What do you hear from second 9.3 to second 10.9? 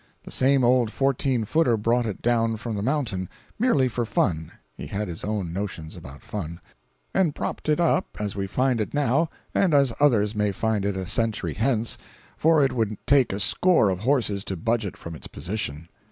and as others may find